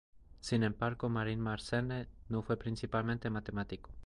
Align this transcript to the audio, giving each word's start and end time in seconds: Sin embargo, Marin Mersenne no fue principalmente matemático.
Sin 0.39 0.63
embargo, 0.63 1.09
Marin 1.09 1.39
Mersenne 1.39 2.07
no 2.29 2.41
fue 2.41 2.57
principalmente 2.57 3.29
matemático. 3.29 3.91